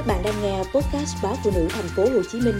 [0.00, 2.54] Các bạn đang nghe podcast báo phụ nữ thành phố Hồ Chí Minh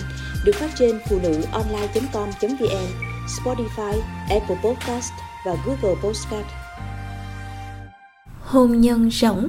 [0.44, 2.86] được phát trên phụ nữ online.com.vn,
[3.26, 5.12] Spotify, Apple Podcast
[5.46, 6.46] và Google Podcast.
[8.40, 9.48] Hôn nhân rỗng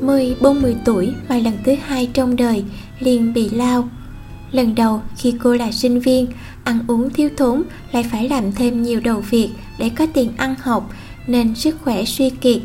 [0.00, 2.64] Mười bốn mươi tuổi mà lần thứ hai trong đời
[2.98, 3.88] liền bị lao.
[4.52, 6.26] Lần đầu khi cô là sinh viên,
[6.64, 7.62] ăn uống thiếu thốn
[7.92, 10.90] lại phải làm thêm nhiều đầu việc để có tiền ăn học
[11.26, 12.60] nên sức khỏe suy kiệt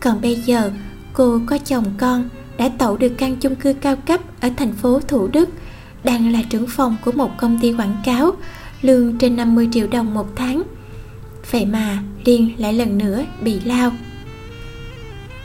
[0.00, 0.70] còn bây giờ,
[1.12, 5.00] cô có chồng con đã tậu được căn chung cư cao cấp ở thành phố
[5.00, 5.48] Thủ Đức,
[6.04, 8.32] đang là trưởng phòng của một công ty quảng cáo,
[8.82, 10.62] lương trên 50 triệu đồng một tháng.
[11.50, 13.92] Vậy mà Liên lại lần nữa bị lao.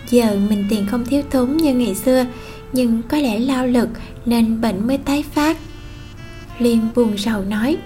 [0.09, 2.25] Giờ mình tiền không thiếu thốn như ngày xưa,
[2.73, 3.89] nhưng có lẽ lao lực
[4.25, 5.57] nên bệnh mới tái phát.
[6.59, 7.77] Liên buồn rầu nói,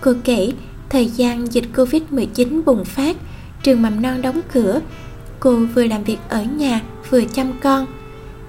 [0.00, 0.52] Cô kể,
[0.88, 3.16] thời gian dịch Covid-19 bùng phát,
[3.62, 4.80] trường mầm non đóng cửa
[5.40, 7.86] cô vừa làm việc ở nhà, vừa chăm con.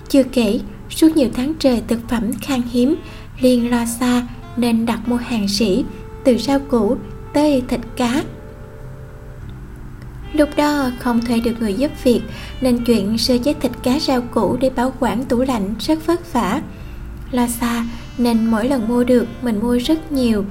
[0.09, 2.95] Chưa kể, suốt nhiều tháng trời thực phẩm khan hiếm,
[3.41, 4.27] liền lo xa
[4.57, 5.85] nên đặt mua hàng sĩ
[6.23, 6.97] từ rau củ
[7.33, 8.23] tới thịt cá.
[10.33, 12.21] Lúc đó không thuê được người giúp việc,
[12.61, 16.33] nên chuyện sơ chế thịt cá rau củ để bảo quản tủ lạnh rất vất
[16.33, 16.61] vả.
[17.31, 17.85] Lo xa
[18.17, 20.45] nên mỗi lần mua được, mình mua rất nhiều.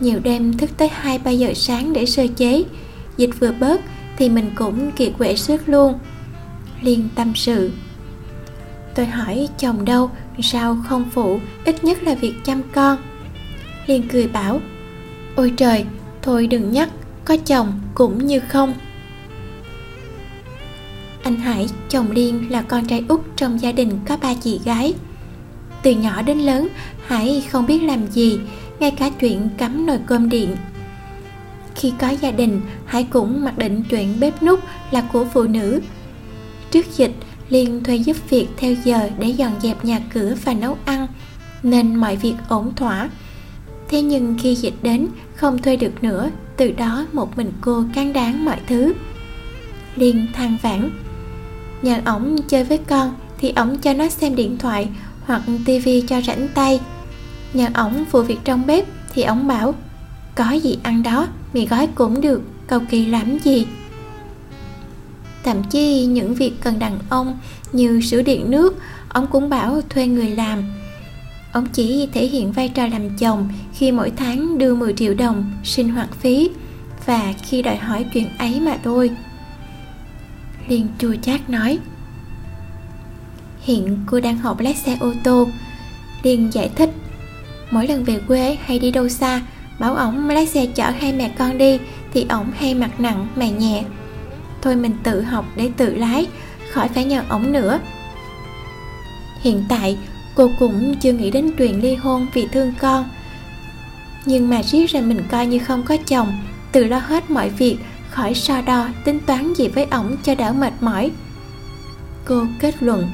[0.00, 2.64] Nhiều đêm thức tới 2-3 giờ sáng để sơ chế,
[3.16, 3.80] dịch vừa bớt
[4.16, 5.98] thì mình cũng kiệt quệ sức luôn.
[6.82, 7.70] Liên tâm sự.
[8.94, 10.10] Tôi hỏi, chồng đâu?
[10.42, 11.40] Sao không phụ?
[11.64, 12.98] Ít nhất là việc chăm con.
[13.86, 14.60] Liên cười bảo,
[15.36, 15.84] ôi trời,
[16.22, 16.88] thôi đừng nhắc,
[17.24, 18.74] có chồng cũng như không.
[21.22, 24.94] Anh hải chồng liên là con trai út trong gia đình có ba chị gái.
[25.82, 26.68] Từ nhỏ đến lớn,
[27.06, 28.38] hải không biết làm gì,
[28.80, 30.56] ngay cả chuyện cắm nồi cơm điện
[31.76, 34.60] khi có gia đình, hãy cũng mặc định chuyện bếp nút
[34.90, 35.80] là của phụ nữ.
[36.70, 37.12] Trước dịch,
[37.48, 41.06] liên thuê giúp việc theo giờ để dọn dẹp nhà cửa và nấu ăn,
[41.62, 43.10] nên mọi việc ổn thỏa.
[43.88, 48.12] Thế nhưng khi dịch đến, không thuê được nữa, từ đó một mình cô can
[48.12, 48.92] đáng mọi thứ.
[49.96, 50.90] Liên than vãn
[51.82, 54.88] nhờ ổng chơi với con thì ổng cho nó xem điện thoại
[55.24, 56.80] hoặc tivi cho rảnh tay.
[57.54, 58.84] Nhờ ổng phụ việc trong bếp
[59.14, 59.74] thì ổng bảo
[60.36, 63.66] có gì ăn đó, mì gói cũng được, cầu kỳ lắm gì?
[65.44, 67.38] Thậm chí những việc cần đàn ông
[67.72, 70.62] như sửa điện nước, ông cũng bảo thuê người làm.
[71.52, 75.52] Ông chỉ thể hiện vai trò làm chồng khi mỗi tháng đưa 10 triệu đồng
[75.64, 76.50] sinh hoạt phí
[77.06, 79.10] và khi đòi hỏi chuyện ấy mà thôi.
[80.68, 81.78] Liền chua chát nói.
[83.60, 85.48] Hiện cô đang học lái xe ô tô
[86.22, 86.90] liền giải thích,
[87.70, 89.42] mỗi lần về quê hay đi đâu xa
[89.78, 91.78] bảo ổng lái xe chở hai mẹ con đi,
[92.12, 93.84] thì ổng hay mặt nặng mày nhẹ.
[94.62, 96.26] Thôi mình tự học để tự lái,
[96.70, 97.78] khỏi phải nhờ ổng nữa.
[99.42, 99.98] Hiện tại,
[100.34, 103.04] cô cũng chưa nghĩ đến chuyện ly hôn vì thương con.
[104.24, 106.32] Nhưng mà riết ra mình coi như không có chồng,
[106.72, 107.76] tự lo hết mọi việc,
[108.10, 111.10] khỏi so đo, tính toán gì với ổng cho đỡ mệt mỏi.
[112.24, 113.08] Cô kết luận,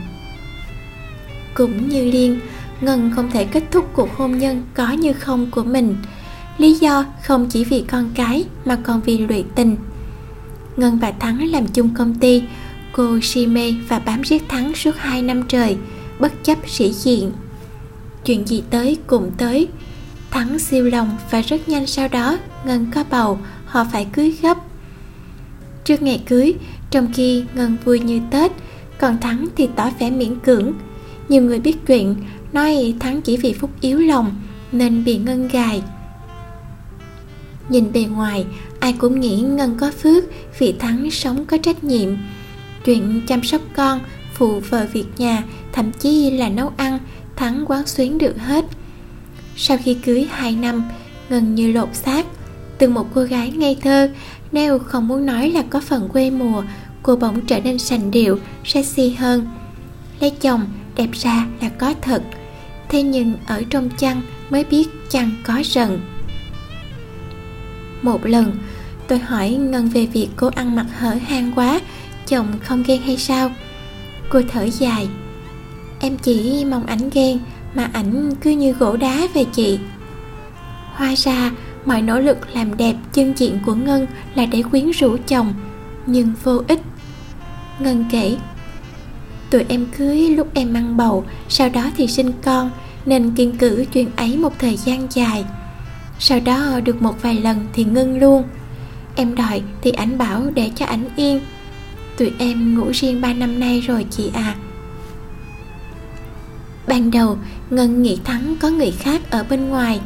[1.55, 2.41] cũng như liên,
[2.81, 5.97] ngân không thể kết thúc cuộc hôn nhân có như không của mình.
[6.59, 9.77] Lý do không chỉ vì con cái mà còn vì lụy tình.
[10.77, 12.43] Ngân và Thắng làm chung công ty,
[12.93, 15.77] cô si mê và bám riết Thắng suốt 2 năm trời,
[16.19, 17.33] bất chấp sĩ diện.
[18.25, 19.69] Chuyện gì tới cũng tới,
[20.31, 24.59] Thắng siêu lòng và rất nhanh sau đó Ngân có bầu, họ phải cưới gấp.
[25.85, 26.55] Trước ngày cưới,
[26.91, 28.53] trong khi Ngân vui như Tết,
[28.99, 30.73] còn Thắng thì tỏ vẻ miễn cưỡng.
[31.29, 32.17] Nhiều người biết chuyện,
[32.53, 34.35] nói Thắng chỉ vì phúc yếu lòng
[34.73, 35.83] nên bị Ngân gài
[37.69, 38.47] Nhìn bề ngoài,
[38.81, 40.25] ai cũng nghĩ Ngân có phước
[40.59, 42.09] vì Thắng sống có trách nhiệm.
[42.85, 44.01] Chuyện chăm sóc con,
[44.35, 46.99] phụ vợ việc nhà, thậm chí là nấu ăn,
[47.37, 48.65] Thắng quán xuyến được hết.
[49.57, 50.85] Sau khi cưới 2 năm,
[51.31, 52.27] Ngân như lột xác.
[52.79, 54.11] Từ một cô gái ngây thơ,
[54.53, 56.63] nếu không muốn nói là có phần quê mùa,
[57.03, 59.47] cô bỗng trở nên sành điệu, sexy hơn.
[60.21, 60.67] Lấy chồng
[60.97, 62.23] đẹp ra là có thật,
[62.89, 66.01] thế nhưng ở trong chăn mới biết chăn có rần
[68.03, 68.53] một lần.
[69.09, 71.81] Tôi hỏi ngân về việc cô ăn mặc hở hang quá,
[72.27, 73.51] chồng không ghen hay sao?
[74.29, 75.09] Cô thở dài.
[76.01, 77.39] Em chỉ mong ảnh ghen,
[77.75, 79.79] mà ảnh cứ như gỗ đá về chị.
[80.93, 81.51] Hóa ra,
[81.85, 85.55] mọi nỗ lực làm đẹp chân diện của ngân là để quyến rũ chồng,
[86.07, 86.81] nhưng vô ích.
[87.79, 88.37] Ngân kể,
[89.51, 92.71] tụi em cưới lúc em mang bầu, sau đó thì sinh con,
[93.07, 95.45] nên kiên cử chuyện ấy một thời gian dài
[96.25, 98.45] sau đó được một vài lần thì ngưng luôn.
[99.17, 101.41] Em đòi thì ảnh bảo để cho ảnh yên.
[102.17, 104.55] Tụi em ngủ riêng 3 năm nay rồi chị à.
[106.87, 107.39] Ban đầu,
[107.71, 110.01] ngân nghĩ thắng có người khác ở bên ngoài,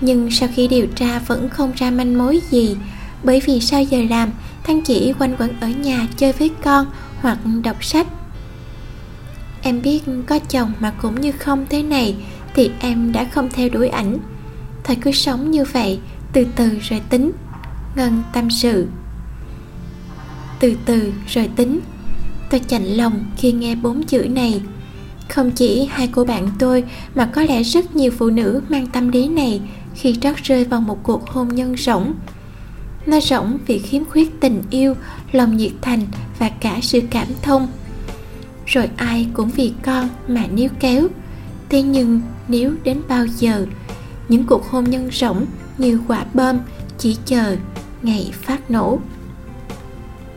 [0.00, 2.76] nhưng sau khi điều tra vẫn không ra manh mối gì.
[3.22, 4.30] Bởi vì sau giờ làm
[4.64, 6.86] thăng chỉ quanh quẩn ở nhà chơi với con
[7.20, 8.06] hoặc đọc sách.
[9.62, 12.16] Em biết có chồng mà cũng như không thế này,
[12.54, 14.18] thì em đã không theo đuổi ảnh
[14.84, 15.98] thôi cứ sống như vậy,
[16.32, 17.32] từ từ rồi tính.
[17.96, 18.86] Ngân tâm sự.
[20.60, 21.80] Từ từ rồi tính.
[22.50, 24.62] Tôi chạnh lòng khi nghe bốn chữ này.
[25.28, 26.84] Không chỉ hai cô bạn tôi,
[27.14, 29.60] mà có lẽ rất nhiều phụ nữ mang tâm lý này
[29.94, 32.14] khi trót rơi vào một cuộc hôn nhân rỗng.
[33.06, 34.94] Nó rỗng vì khiếm khuyết tình yêu,
[35.32, 36.00] lòng nhiệt thành
[36.38, 37.68] và cả sự cảm thông.
[38.66, 41.08] Rồi ai cũng vì con mà níu kéo.
[41.68, 43.66] Thế nhưng nếu đến bao giờ
[44.32, 45.46] những cuộc hôn nhân rỗng
[45.78, 46.58] như quả bom
[46.98, 47.56] chỉ chờ
[48.02, 48.98] ngày phát nổ.